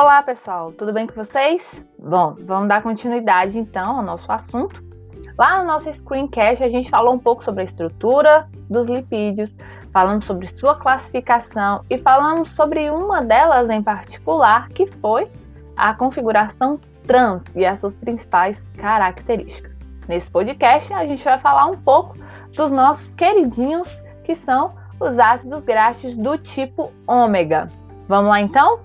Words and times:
Olá, 0.00 0.22
pessoal, 0.22 0.70
tudo 0.70 0.92
bem 0.92 1.08
com 1.08 1.14
vocês? 1.24 1.84
Bom, 1.98 2.36
vamos 2.42 2.68
dar 2.68 2.84
continuidade 2.84 3.58
então 3.58 3.96
ao 3.96 4.02
nosso 4.04 4.30
assunto. 4.30 4.80
Lá 5.36 5.58
no 5.58 5.64
nosso 5.64 5.92
screencast 5.92 6.62
a 6.62 6.68
gente 6.68 6.88
falou 6.88 7.14
um 7.14 7.18
pouco 7.18 7.42
sobre 7.42 7.62
a 7.62 7.64
estrutura 7.64 8.48
dos 8.70 8.86
lipídios, 8.86 9.52
falamos 9.92 10.24
sobre 10.24 10.46
sua 10.56 10.76
classificação 10.76 11.84
e 11.90 11.98
falamos 11.98 12.50
sobre 12.50 12.88
uma 12.90 13.22
delas 13.22 13.68
em 13.70 13.82
particular, 13.82 14.68
que 14.68 14.86
foi 14.86 15.28
a 15.76 15.92
configuração 15.92 16.78
trans 17.04 17.44
e 17.56 17.66
as 17.66 17.80
suas 17.80 17.94
principais 17.94 18.64
características. 18.76 19.72
Nesse 20.06 20.30
podcast 20.30 20.94
a 20.94 21.04
gente 21.06 21.24
vai 21.24 21.40
falar 21.40 21.66
um 21.66 21.76
pouco 21.76 22.16
dos 22.54 22.70
nossos 22.70 23.08
queridinhos, 23.16 23.88
que 24.22 24.36
são 24.36 24.76
os 25.00 25.18
ácidos 25.18 25.60
graxos 25.64 26.16
do 26.16 26.38
tipo 26.38 26.92
ômega. 27.04 27.68
Vamos 28.08 28.30
lá 28.30 28.40
então? 28.40 28.78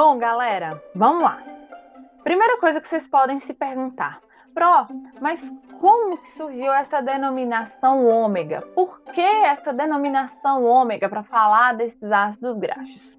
Bom, 0.00 0.16
galera, 0.16 0.80
vamos 0.94 1.24
lá. 1.24 1.42
Primeira 2.22 2.56
coisa 2.60 2.80
que 2.80 2.86
vocês 2.86 3.04
podem 3.08 3.40
se 3.40 3.52
perguntar: 3.52 4.20
Pro, 4.54 4.86
mas 5.20 5.40
como 5.80 6.16
que 6.16 6.30
surgiu 6.36 6.72
essa 6.72 7.02
denominação 7.02 8.06
ômega? 8.06 8.62
Por 8.76 9.00
que 9.00 9.20
essa 9.20 9.72
denominação 9.72 10.64
ômega 10.64 11.08
para 11.08 11.24
falar 11.24 11.74
desses 11.74 12.12
ácidos 12.12 12.56
graxos? 12.58 13.18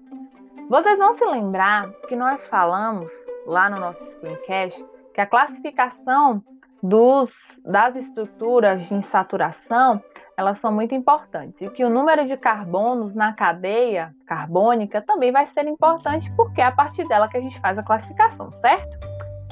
Vocês 0.70 0.96
vão 0.96 1.12
se 1.12 1.24
lembrar 1.26 1.90
que 2.08 2.16
nós 2.16 2.48
falamos 2.48 3.12
lá 3.44 3.68
no 3.68 3.78
nosso 3.78 4.02
screencast 4.12 4.82
que 5.12 5.20
a 5.20 5.26
classificação 5.26 6.42
dos, 6.82 7.30
das 7.62 7.94
estruturas 7.94 8.84
de 8.86 8.94
insaturação 8.94 10.02
elas 10.40 10.58
são 10.60 10.72
muito 10.72 10.94
importantes. 10.94 11.60
E 11.60 11.68
que 11.68 11.84
o 11.84 11.90
número 11.90 12.26
de 12.26 12.36
carbonos 12.36 13.14
na 13.14 13.32
cadeia 13.32 14.14
carbônica 14.26 15.02
também 15.02 15.30
vai 15.30 15.46
ser 15.48 15.66
importante, 15.66 16.32
porque 16.32 16.60
é 16.60 16.64
a 16.64 16.72
partir 16.72 17.06
dela 17.06 17.28
que 17.28 17.36
a 17.36 17.40
gente 17.40 17.60
faz 17.60 17.78
a 17.78 17.82
classificação, 17.82 18.50
certo? 18.52 18.98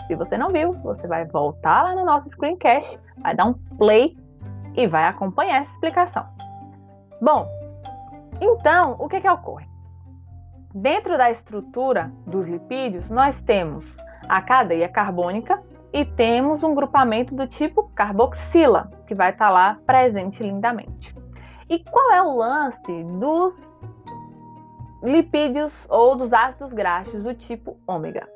Se 0.06 0.14
você 0.14 0.38
não 0.38 0.48
viu, 0.48 0.72
você 0.72 1.06
vai 1.06 1.26
voltar 1.26 1.82
lá 1.82 1.94
no 1.94 2.06
nosso 2.06 2.30
screencast, 2.30 2.98
vai 3.18 3.36
dar 3.36 3.44
um 3.44 3.52
play 3.76 4.16
e 4.74 4.86
vai 4.86 5.04
acompanhar 5.04 5.60
essa 5.60 5.70
explicação. 5.72 6.26
Bom, 7.20 7.46
então, 8.40 8.96
o 8.98 9.08
que, 9.08 9.20
que 9.20 9.28
ocorre? 9.28 9.66
Dentro 10.74 11.18
da 11.18 11.30
estrutura 11.30 12.10
dos 12.26 12.46
lipídios, 12.46 13.10
nós 13.10 13.42
temos 13.42 13.94
a 14.26 14.40
cadeia 14.40 14.88
carbônica, 14.88 15.62
e 15.92 16.04
temos 16.04 16.62
um 16.62 16.74
grupamento 16.74 17.34
do 17.34 17.46
tipo 17.46 17.90
carboxila, 17.94 18.90
que 19.06 19.14
vai 19.14 19.30
estar 19.30 19.46
tá 19.46 19.50
lá 19.50 19.78
presente 19.86 20.42
lindamente. 20.42 21.16
E 21.68 21.78
qual 21.78 22.12
é 22.12 22.22
o 22.22 22.36
lance 22.36 23.04
dos 23.04 23.76
lipídios 25.02 25.86
ou 25.88 26.16
dos 26.16 26.32
ácidos 26.32 26.72
graxos 26.72 27.22
do 27.22 27.34
tipo 27.34 27.78
ômega? 27.86 28.28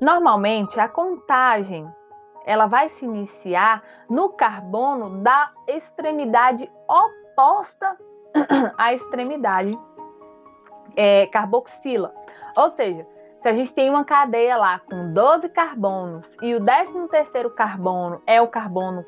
Normalmente 0.00 0.80
a 0.80 0.88
contagem 0.88 1.88
ela 2.44 2.66
vai 2.66 2.88
se 2.88 3.04
iniciar 3.04 3.82
no 4.08 4.30
carbono 4.30 5.22
da 5.22 5.52
extremidade 5.68 6.70
oposta 6.88 7.96
à 8.76 8.92
extremidade 8.92 9.78
é, 10.96 11.26
carboxila. 11.28 12.12
Ou 12.56 12.70
seja, 12.72 13.06
se 13.42 13.48
a 13.48 13.52
gente 13.52 13.72
tem 13.72 13.90
uma 13.90 14.04
cadeia 14.04 14.56
lá 14.56 14.78
com 14.78 15.12
12 15.12 15.48
carbonos 15.48 16.24
e 16.40 16.54
o 16.54 16.60
13º 16.60 17.50
carbono 17.50 18.22
é 18.24 18.40
o 18.40 18.46
carbono 18.46 19.04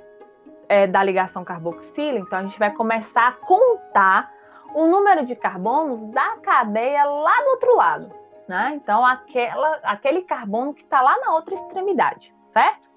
é, 0.69 0.89
da 0.89 1.05
ligação 1.05 1.45
carboxila, 1.45 2.19
então 2.19 2.41
a 2.41 2.43
gente 2.43 2.59
vai 2.59 2.73
começar 2.73 3.29
a 3.29 3.33
contar 3.33 4.33
o 4.75 4.87
número 4.87 5.25
de 5.25 5.37
carbonos 5.37 6.05
da 6.09 6.37
cadeia 6.39 7.05
lá 7.05 7.43
do 7.43 7.51
outro 7.51 7.77
lado, 7.77 8.13
né? 8.49 8.73
Então 8.75 9.07
aquela, 9.07 9.79
aquele 9.85 10.23
carbono 10.23 10.75
que 10.75 10.83
está 10.83 11.01
lá 11.01 11.17
na 11.21 11.33
outra 11.35 11.55
extremidade, 11.55 12.35
certo? 12.53 12.91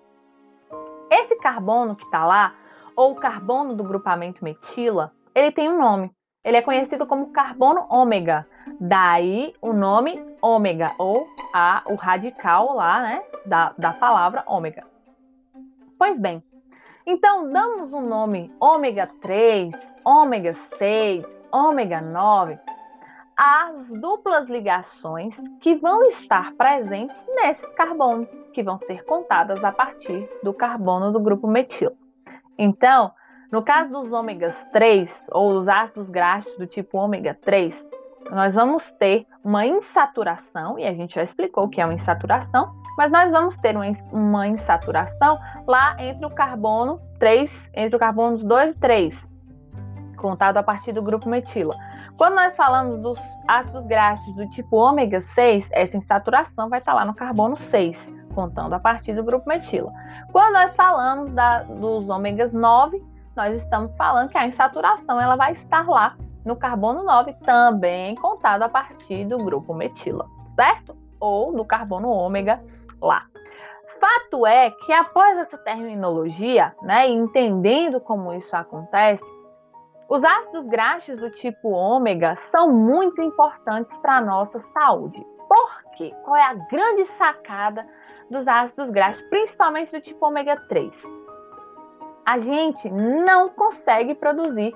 Esse 1.12 1.36
carbono 1.36 1.96
que 1.96 2.04
está 2.04 2.26
lá, 2.26 2.56
ou 2.96 3.14
carbono 3.14 3.76
do 3.76 3.84
grupamento 3.84 4.44
metila, 4.44 5.14
ele 5.36 5.52
tem 5.52 5.70
um 5.70 5.78
nome. 5.78 6.12
Ele 6.44 6.58
é 6.58 6.62
conhecido 6.64 7.06
como 7.06 7.32
carbono 7.32 7.86
ômega. 7.90 8.48
Daí 8.80 9.54
o 9.62 9.72
nome 9.72 10.27
ômega, 10.48 10.94
ou 10.98 11.28
a, 11.54 11.84
o 11.88 11.96
radical 11.96 12.74
lá, 12.74 13.02
né, 13.02 13.24
da, 13.46 13.74
da 13.78 13.94
palavra 13.94 14.44
ômega. 14.48 14.84
Pois 15.98 16.20
bem, 16.20 16.44
então 17.06 17.52
damos 17.52 17.92
o 17.92 17.98
um 17.98 18.08
nome 18.08 18.54
ômega 18.60 19.10
3, 19.22 19.74
ômega 20.06 20.56
6, 20.78 21.26
ômega 21.52 22.02
9 22.02 22.58
às 23.36 23.88
duplas 23.90 24.48
ligações 24.48 25.38
que 25.62 25.76
vão 25.76 26.04
estar 26.10 26.54
presentes 26.54 27.16
nesses 27.36 27.72
carbonos, 27.74 28.28
que 28.52 28.64
vão 28.64 28.80
ser 28.80 29.04
contadas 29.06 29.64
a 29.64 29.72
partir 29.72 30.28
do 30.42 30.52
carbono 30.52 31.12
do 31.12 31.20
grupo 31.20 31.46
metilo. 31.46 31.96
Então, 32.58 33.12
no 33.52 33.62
caso 33.62 33.92
dos 33.92 34.12
ômegas 34.12 34.66
3, 34.74 35.26
ou 35.32 35.54
dos 35.54 35.68
ácidos 35.68 36.10
graxos 36.10 36.58
do 36.58 36.66
tipo 36.66 36.98
ômega 36.98 37.38
3, 37.40 37.88
nós 38.32 38.56
vamos 38.56 38.90
ter 39.00 39.26
uma 39.44 39.66
insaturação, 39.66 40.78
e 40.78 40.86
a 40.86 40.94
gente 40.94 41.16
já 41.16 41.24
explicou 41.24 41.66
o 41.66 41.70
que 41.70 41.80
é 41.80 41.86
uma 41.86 41.94
insaturação, 41.94 42.74
mas 42.98 43.12
nós 43.12 43.32
vamos 43.32 43.58
ter 43.58 43.76
uma 44.12 44.48
insaturação 44.48 45.40
lá 45.66 45.96
entre 46.00 46.26
o 46.26 46.30
carbono 46.30 47.00
3, 47.20 47.72
entre 47.74 47.96
o 47.96 48.00
carbono 48.00 48.38
2 48.38 48.72
e 48.72 48.76
3, 48.76 49.30
contado 50.18 50.58
a 50.58 50.64
partir 50.64 50.92
do 50.92 51.02
grupo 51.02 51.30
metila. 51.30 51.76
Quando 52.18 52.36
nós 52.36 52.56
falamos 52.56 53.00
dos 53.00 53.20
ácidos 53.48 53.86
graxos 53.86 54.36
do 54.36 54.50
tipo 54.50 54.76
ômega 54.76 55.22
6, 55.22 55.70
essa 55.72 55.96
insaturação 55.96 56.68
vai 56.70 56.80
estar 56.80 56.94
lá 56.94 57.06
no 57.06 57.14
carbono 57.14 57.56
6, 57.56 58.12
contando 58.34 58.74
a 58.74 58.80
partir 58.80 59.14
do 59.14 59.24
grupo 59.24 59.48
metila. 59.48 59.94
Quando 60.32 60.54
nós 60.54 60.76
falamos 60.76 61.32
da, 61.32 61.64
dos 61.64 62.10
ômegas 62.10 62.52
9, 62.52 63.04
nós 63.36 63.56
estamos 63.56 63.96
falando 63.96 64.30
que 64.30 64.38
a 64.38 64.48
insaturação 64.48 65.22
ela 65.22 65.36
vai 65.36 65.52
estar 65.52 65.88
lá 65.88 66.16
no 66.48 66.56
carbono 66.56 67.04
9, 67.04 67.34
também 67.44 68.16
contado 68.16 68.64
a 68.64 68.70
partir 68.70 69.26
do 69.26 69.38
grupo 69.38 69.74
metila, 69.74 70.26
certo? 70.56 70.96
Ou 71.20 71.54
do 71.54 71.66
carbono 71.66 72.10
ômega 72.10 72.64
lá. 73.02 73.26
Fato 74.00 74.46
é 74.46 74.72
que 74.72 74.94
após 74.94 75.38
essa 75.38 75.58
terminologia, 75.58 76.74
né, 76.82 77.10
entendendo 77.10 78.00
como 78.00 78.34
isso 78.34 78.56
acontece, 78.56 79.24
os 80.08 80.24
ácidos 80.24 80.66
graxos 80.68 81.18
do 81.18 81.30
tipo 81.32 81.70
ômega 81.70 82.36
são 82.50 82.72
muito 82.72 83.22
importantes 83.22 83.98
para 83.98 84.18
a 84.18 84.22
nossa 84.22 84.62
saúde. 84.62 85.22
Por 85.50 85.84
quê? 85.98 86.14
Qual 86.24 86.38
é 86.38 86.44
a 86.44 86.54
grande 86.54 87.04
sacada 87.06 87.86
dos 88.30 88.48
ácidos 88.48 88.90
graxos, 88.90 89.22
principalmente 89.30 89.92
do 89.92 90.00
tipo 90.00 90.26
ômega 90.26 90.56
3? 90.70 91.04
A 92.26 92.38
gente 92.38 92.90
não 92.90 93.50
consegue 93.50 94.16
produzir 94.16 94.74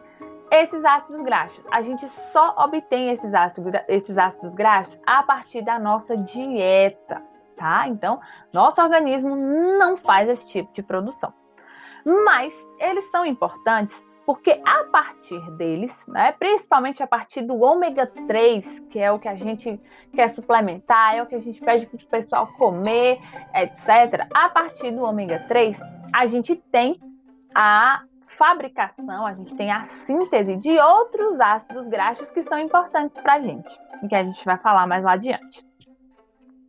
esses 0.52 0.84
ácidos 0.84 1.24
graxos. 1.24 1.64
A 1.72 1.82
gente 1.82 2.08
só 2.34 2.54
obtém 2.58 3.10
esses 3.10 3.34
ácidos, 3.34 3.72
esses 3.88 4.18
ácidos 4.18 4.54
graxos 4.54 5.00
a 5.06 5.24
partir 5.24 5.62
da 5.62 5.80
nossa 5.80 6.18
dieta, 6.18 7.24
tá? 7.56 7.88
Então, 7.88 8.20
nosso 8.52 8.82
organismo 8.82 9.36
não 9.36 9.96
faz 9.96 10.28
esse 10.28 10.50
tipo 10.50 10.72
de 10.74 10.84
produção. 10.84 11.34
Mas 12.06 12.54
eles 12.80 13.10
são 13.12 13.26
importantes 13.26 14.04
porque 14.26 14.62
a 14.66 14.84
partir 14.86 15.40
deles, 15.52 15.94
né, 16.08 16.32
principalmente 16.34 17.02
a 17.02 17.08
partir 17.08 17.42
do 17.42 17.60
ômega 17.60 18.06
3, 18.28 18.80
que 18.90 19.00
é 19.00 19.12
o 19.12 19.20
que 19.20 19.28
a 19.28 19.36
gente 19.36 19.80
quer 20.14 20.30
suplementar, 20.30 21.16
é 21.16 21.24
o 21.24 21.26
que 21.26 21.36
a 21.36 21.40
gente 21.40 21.60
pede 21.60 21.86
para 21.86 21.98
o 21.98 22.08
pessoal 22.08 22.48
comer, 22.58 23.20
etc. 23.54 24.28
A 24.34 24.50
partir 24.50 24.92
do 24.92 25.04
ômega 25.04 25.40
3, 25.48 25.80
a 26.14 26.26
gente 26.28 26.56
tem 26.56 27.00
a 27.54 28.04
fabricação, 28.42 29.28
a 29.28 29.36
gente 29.36 29.54
tem 29.54 29.72
a 29.72 29.84
síntese 29.84 30.56
de 30.56 30.80
outros 30.80 31.40
ácidos 31.40 31.88
graxos 31.88 32.32
que 32.32 32.42
são 32.42 32.58
importantes 32.58 33.22
para 33.22 33.36
a 33.36 33.40
gente, 33.40 33.70
e 34.02 34.08
que 34.08 34.16
a 34.16 34.24
gente 34.24 34.44
vai 34.44 34.58
falar 34.58 34.88
mais 34.88 35.04
lá 35.04 35.12
adiante. 35.12 35.64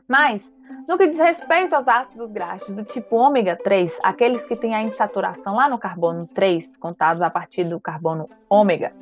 Mas, 0.07 0.43
no 0.87 0.99
que 0.99 1.07
diz 1.07 1.19
respeito 1.19 1.75
aos 1.75 1.89
ácidos 1.89 2.31
graxos 2.31 2.75
do 2.75 2.85
tipo 2.85 3.17
ômega 3.17 3.57
3, 3.57 4.01
aqueles 4.03 4.45
que 4.45 4.55
têm 4.55 4.75
a 4.75 4.83
insaturação 4.83 5.55
lá 5.55 5.67
no 5.67 5.79
carbono 5.79 6.29
3, 6.35 6.77
contados 6.77 7.23
a 7.23 7.31
partir 7.31 7.65
do 7.65 7.81
carbono 7.81 8.29
ômega, 8.51 8.93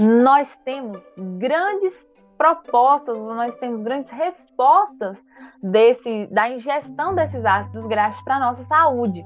nós 0.00 0.56
temos 0.64 0.98
grandes 1.18 2.06
propostas, 2.38 3.14
nós 3.18 3.54
temos 3.56 3.82
grandes 3.82 4.10
respostas 4.10 5.22
desse, 5.62 6.28
da 6.28 6.48
ingestão 6.48 7.14
desses 7.14 7.44
ácidos 7.44 7.86
graxos 7.86 8.22
para 8.22 8.36
a 8.36 8.40
nossa 8.40 8.64
saúde. 8.64 9.22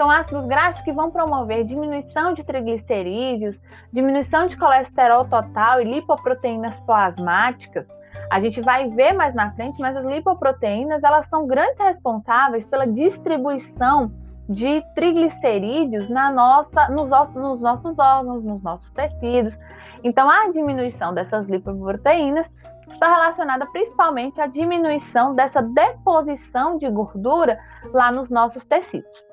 São 0.00 0.10
ácidos 0.10 0.46
graxos 0.46 0.80
que 0.80 0.94
vão 0.94 1.10
promover 1.10 1.62
diminuição 1.62 2.32
de 2.32 2.42
triglicerídeos, 2.42 3.60
diminuição 3.92 4.46
de 4.46 4.56
colesterol 4.56 5.26
total 5.26 5.78
e 5.78 5.84
lipoproteínas 5.84 6.80
plasmáticas. 6.86 7.86
A 8.30 8.40
gente 8.40 8.62
vai 8.62 8.88
ver 8.88 9.12
mais 9.12 9.34
na 9.34 9.52
frente, 9.52 9.78
mas 9.78 9.94
as 9.98 10.06
lipoproteínas 10.06 11.04
elas 11.04 11.26
são 11.26 11.46
grandes 11.46 11.78
responsáveis 11.78 12.64
pela 12.64 12.86
distribuição 12.86 14.10
de 14.48 14.82
triglicerídeos 14.94 16.08
na 16.08 16.32
nossa, 16.32 16.88
nos, 16.88 17.10
nos 17.34 17.60
nossos 17.60 17.98
órgãos, 17.98 18.42
nos 18.42 18.62
nossos 18.62 18.90
tecidos. 18.92 19.54
Então, 20.02 20.30
a 20.30 20.48
diminuição 20.48 21.12
dessas 21.12 21.46
lipoproteínas 21.46 22.50
está 22.88 23.06
relacionada 23.06 23.66
principalmente 23.66 24.40
à 24.40 24.46
diminuição 24.46 25.34
dessa 25.34 25.60
deposição 25.60 26.78
de 26.78 26.88
gordura 26.88 27.60
lá 27.92 28.10
nos 28.10 28.30
nossos 28.30 28.64
tecidos. 28.64 29.29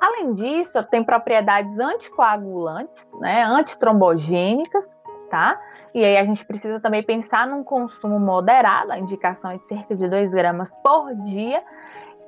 Além 0.00 0.32
disso, 0.32 0.82
tem 0.84 1.04
propriedades 1.04 1.78
anticoagulantes, 1.78 3.06
né, 3.20 3.44
antitrombogênicas, 3.44 4.88
tá? 5.28 5.60
E 5.92 6.04
aí 6.04 6.16
a 6.16 6.24
gente 6.24 6.44
precisa 6.44 6.80
também 6.80 7.02
pensar 7.02 7.46
num 7.46 7.62
consumo 7.62 8.18
moderado, 8.18 8.92
a 8.92 8.98
indicação 8.98 9.50
é 9.50 9.58
de 9.58 9.66
cerca 9.66 9.94
de 9.94 10.08
2 10.08 10.30
gramas 10.30 10.72
por 10.82 11.14
dia. 11.16 11.62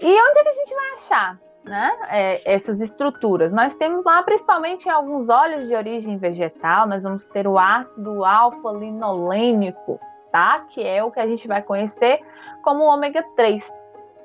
E 0.00 0.06
onde 0.06 0.38
é 0.38 0.42
que 0.42 0.48
a 0.48 0.54
gente 0.54 0.74
vai 0.74 0.90
achar 0.94 1.38
né, 1.64 1.98
é, 2.08 2.54
essas 2.54 2.80
estruturas? 2.80 3.52
Nós 3.52 3.74
temos 3.76 4.04
lá, 4.04 4.22
principalmente 4.22 4.86
em 4.86 4.90
alguns 4.90 5.28
óleos 5.28 5.68
de 5.68 5.74
origem 5.74 6.18
vegetal, 6.18 6.86
nós 6.86 7.02
vamos 7.02 7.24
ter 7.28 7.46
o 7.46 7.58
ácido 7.58 8.24
alfa-linolênico, 8.24 10.00
tá? 10.32 10.66
Que 10.70 10.84
é 10.84 11.02
o 11.04 11.10
que 11.10 11.20
a 11.20 11.26
gente 11.26 11.46
vai 11.46 11.62
conhecer 11.62 12.20
como 12.62 12.82
ômega 12.82 13.22
3. 13.36 13.72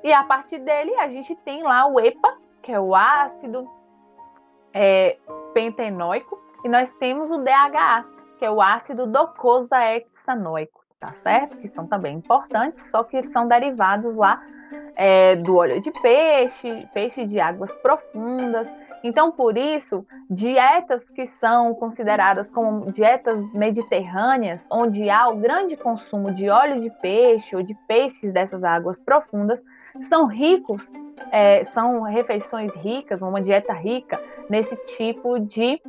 E 0.02 0.12
a 0.12 0.24
partir 0.24 0.58
dele, 0.58 0.94
a 0.96 1.08
gente 1.08 1.34
tem 1.36 1.62
lá 1.62 1.86
o 1.86 2.00
EPA, 2.00 2.36
que 2.68 2.72
é 2.74 2.78
o 2.78 2.94
ácido 2.94 3.66
é, 4.74 5.16
pentenoico, 5.54 6.38
e 6.62 6.68
nós 6.68 6.92
temos 7.00 7.30
o 7.30 7.38
DHA, 7.38 8.04
que 8.38 8.44
é 8.44 8.50
o 8.50 8.60
ácido 8.60 9.06
docosahexanoico, 9.06 10.84
tá 11.00 11.14
certo? 11.22 11.56
Que 11.56 11.68
são 11.68 11.86
também 11.86 12.16
importantes, 12.16 12.86
só 12.90 13.02
que 13.04 13.26
são 13.28 13.48
derivados 13.48 14.14
lá 14.18 14.42
é, 14.96 15.36
do 15.36 15.56
óleo 15.56 15.80
de 15.80 15.90
peixe, 15.90 16.86
peixe 16.92 17.24
de 17.24 17.40
águas 17.40 17.74
profundas. 17.76 18.68
Então, 19.02 19.32
por 19.32 19.56
isso, 19.56 20.06
dietas 20.28 21.08
que 21.08 21.26
são 21.26 21.72
consideradas 21.72 22.50
como 22.50 22.92
dietas 22.92 23.42
mediterrâneas, 23.54 24.66
onde 24.70 25.08
há 25.08 25.26
o 25.26 25.38
grande 25.38 25.74
consumo 25.74 26.34
de 26.34 26.50
óleo 26.50 26.82
de 26.82 26.90
peixe 27.00 27.56
ou 27.56 27.62
de 27.62 27.74
peixes 27.86 28.30
dessas 28.30 28.62
águas 28.62 28.98
profundas, 28.98 29.58
são 30.02 30.26
ricos, 30.26 30.86
é, 31.30 31.64
são 31.72 32.02
refeições 32.02 32.74
ricas, 32.76 33.20
uma 33.20 33.40
dieta 33.40 33.72
rica 33.72 34.20
nesse 34.48 34.76
tipo 34.96 35.38
de 35.38 35.80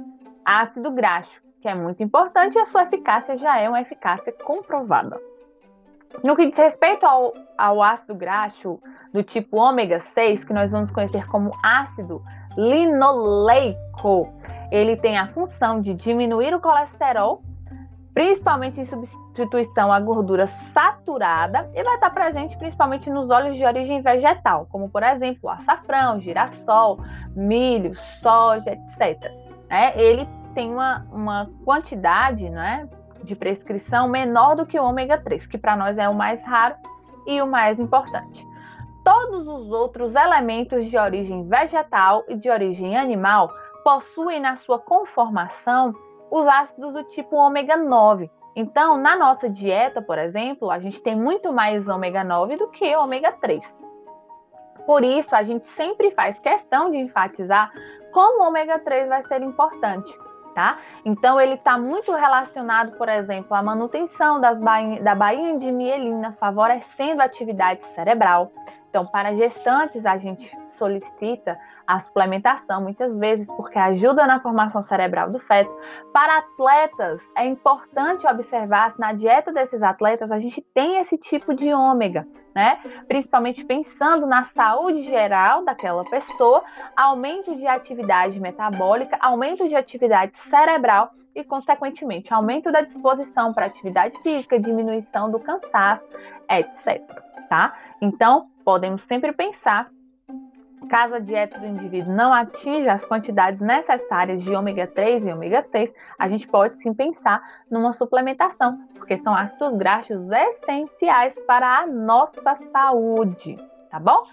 ácido 0.44 0.92
graxo, 0.92 1.42
que 1.62 1.68
é 1.68 1.76
muito 1.76 2.02
importante 2.02 2.56
e 2.56 2.60
a 2.60 2.66
sua 2.66 2.84
eficácia 2.84 3.36
já 3.36 3.58
é 3.60 3.68
uma 3.68 3.82
eficácia 3.82 4.32
comprovada. 4.32 5.20
No 6.24 6.36
que 6.36 6.48
diz 6.48 6.58
respeito 6.58 7.06
ao, 7.06 7.34
ao 7.58 7.84
ácido 7.84 8.16
graxo 8.16 8.80
do 9.14 9.24
tipo 9.24 9.58
ômega 9.58 10.02
6, 10.14 10.44
que 10.44 10.54
nós 10.54 10.72
vamos 10.72 10.92
conhecer 10.92 11.26
como 11.28 11.52
ácido 11.64 12.24
linoleico, 12.58 14.34
ele 14.72 14.98
tem 14.98 15.18
a 15.18 15.28
função 15.28 15.82
de 15.82 15.94
diminuir 15.94 16.54
o 16.54 16.60
colesterol, 16.60 17.42
principalmente 18.14 18.80
em 18.80 18.86
substituição 18.86 19.92
à 19.92 20.00
gordura 20.00 20.48
saturada, 20.48 21.70
e 21.74 21.84
vai 21.84 21.96
estar 21.96 22.10
presente 22.10 22.58
principalmente 22.58 23.10
nos 23.10 23.30
óleos 23.30 23.58
de 23.58 23.66
origem 23.66 24.02
vegetal, 24.02 24.68
como 24.72 24.90
por 24.90 25.04
exemplo 25.04 25.50
açafrão, 25.50 26.20
girassol, 26.20 27.00
milho, 27.36 27.96
soja, 28.22 28.72
etc. 28.72 29.32
É, 29.70 30.02
ele 30.02 30.28
tem 30.54 30.72
uma, 30.72 31.06
uma 31.12 31.50
quantidade, 31.64 32.50
né, 32.50 32.90
de 33.24 33.36
prescrição 33.36 34.08
menor 34.08 34.56
do 34.56 34.66
que 34.66 34.80
o 34.80 34.84
ômega 34.84 35.18
3, 35.18 35.46
que 35.46 35.58
para 35.58 35.76
nós 35.76 35.98
é 35.98 36.10
o 36.10 36.16
mais 36.16 36.44
raro 36.44 36.76
e 37.28 37.42
o 37.42 37.48
mais 37.48 37.80
importante. 37.80 38.48
Todos 39.04 39.48
os 39.48 39.72
outros 39.72 40.16
elementos 40.16 40.86
de 40.86 40.98
origem 40.98 41.48
vegetal 41.48 42.24
e 42.28 42.36
de 42.36 42.50
origem 42.50 42.98
animal 42.98 43.52
possuem 43.84 44.40
na 44.40 44.56
sua 44.56 44.80
conformação 44.80 45.94
os 46.30 46.48
ácidos 46.48 46.94
do 46.94 47.04
tipo 47.04 47.36
ômega 47.36 47.78
9. 47.78 48.30
Então, 48.56 48.98
na 48.98 49.16
nossa 49.16 49.50
dieta, 49.50 50.02
por 50.02 50.18
exemplo, 50.18 50.70
a 50.70 50.80
gente 50.80 51.02
tem 51.02 51.16
muito 51.16 51.54
mais 51.54 51.88
ômega 51.88 52.24
9 52.24 52.58
do 52.58 52.68
que 52.68 52.96
ômega 52.96 53.32
3. 53.32 53.62
Por 54.86 55.04
isso, 55.04 55.36
a 55.36 55.44
gente 55.44 55.68
sempre 55.70 56.12
faz 56.12 56.40
questão 56.40 56.90
de 56.90 56.98
enfatizar 56.98 57.72
como 58.12 58.44
o 58.44 58.48
ômega 58.48 58.80
3 58.80 59.08
vai 59.08 59.22
ser 59.24 59.42
importante 59.42 60.18
tá? 60.60 60.78
Então 61.06 61.40
ele 61.40 61.54
está 61.54 61.78
muito 61.78 62.12
relacionado, 62.14 62.98
por 62.98 63.08
exemplo, 63.08 63.56
à 63.56 63.62
manutenção 63.64 64.42
bainha, 64.60 65.02
da 65.02 65.16
bainha 65.16 65.58
de 65.58 65.72
mielina, 65.72 66.34
favorecendo 66.34 67.22
a 67.22 67.26
atividade 67.26 67.84
cerebral. 67.86 68.52
Então, 68.90 69.06
para 69.06 69.34
gestantes, 69.36 70.06
a 70.06 70.18
gente 70.18 70.52
solicita 70.70 71.58
a 71.90 71.98
suplementação 72.00 72.84
muitas 72.84 73.18
vezes 73.18 73.48
porque 73.48 73.80
ajuda 73.80 74.28
na 74.28 74.40
formação 74.40 74.84
cerebral 74.84 75.32
do 75.32 75.40
feto. 75.40 75.76
Para 76.14 76.38
atletas, 76.38 77.28
é 77.36 77.44
importante 77.48 78.28
observar 78.28 78.92
se 78.94 79.00
na 79.00 79.12
dieta 79.12 79.52
desses 79.52 79.82
atletas 79.82 80.32
a 80.32 80.38
gente 80.38 80.62
tem 80.72 81.00
esse 81.00 81.18
tipo 81.18 81.52
de 81.52 81.74
ômega, 81.74 82.28
né? 82.54 82.78
Principalmente 83.08 83.66
pensando 83.66 84.28
na 84.28 84.44
saúde 84.44 85.02
geral 85.02 85.66
daquela 85.66 86.04
pessoa, 86.06 86.64
aumento 86.96 87.56
de 87.56 87.66
atividade 87.66 88.40
metabólica, 88.40 89.18
aumento 89.20 89.68
de 89.68 89.76
atividade 89.76 90.34
cerebral 90.48 91.10
e, 91.34 91.44
consequentemente, 91.44 92.32
aumento 92.32 92.72
da 92.72 92.82
disposição 92.82 93.52
para 93.52 93.66
atividade 93.66 94.16
física, 94.22 94.60
diminuição 94.60 95.32
do 95.32 95.40
cansaço, 95.40 96.06
etc. 96.48 97.02
Tá? 97.50 97.76
Então, 98.00 98.48
podemos 98.64 99.02
sempre 99.02 99.32
pensar 99.32 99.90
Caso 100.88 101.16
a 101.16 101.20
dieta 101.20 101.60
do 101.60 101.66
indivíduo 101.66 102.14
não 102.14 102.34
atinja 102.34 102.94
as 102.94 103.04
quantidades 103.04 103.60
necessárias 103.60 104.42
de 104.42 104.56
ômega 104.56 104.88
3 104.88 105.26
e 105.26 105.32
ômega 105.32 105.66
6, 105.72 105.94
a 106.18 106.28
gente 106.28 106.48
pode 106.48 106.82
sim 106.82 106.94
pensar 106.94 107.42
numa 107.70 107.92
suplementação, 107.92 108.80
porque 108.96 109.18
são 109.18 109.36
ácidos 109.36 109.78
graxos 109.78 110.30
essenciais 110.32 111.36
para 111.46 111.80
a 111.80 111.88
nossa 111.88 112.58
saúde, 112.72 113.58
tá 113.92 114.00
bom? 114.00 114.24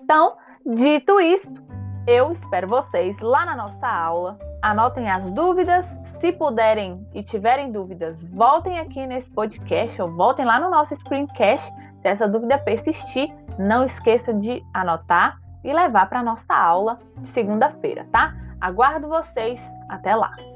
Então, 0.00 0.36
dito 0.64 1.20
isto, 1.20 1.62
eu 2.06 2.32
espero 2.32 2.68
vocês 2.68 3.20
lá 3.20 3.46
na 3.46 3.56
nossa 3.56 3.88
aula. 3.88 4.38
Anotem 4.60 5.08
as 5.08 5.30
dúvidas. 5.30 5.86
Se 6.20 6.32
puderem 6.32 7.04
e 7.14 7.22
tiverem 7.22 7.72
dúvidas, 7.72 8.22
voltem 8.22 8.78
aqui 8.78 9.06
nesse 9.06 9.28
podcast 9.30 10.00
ou 10.00 10.10
voltem 10.12 10.44
lá 10.44 10.60
no 10.60 10.70
nosso 10.70 10.94
screencast. 10.96 11.68
Se 12.00 12.08
essa 12.08 12.28
dúvida 12.28 12.58
persistir, 12.58 13.32
não 13.58 13.84
esqueça 13.84 14.32
de 14.32 14.62
anotar 14.72 15.41
e 15.64 15.72
levar 15.72 16.08
para 16.08 16.22
nossa 16.22 16.54
aula 16.54 16.98
de 17.18 17.28
segunda-feira, 17.30 18.06
tá? 18.10 18.34
Aguardo 18.60 19.08
vocês. 19.08 19.60
Até 19.88 20.14
lá! 20.14 20.51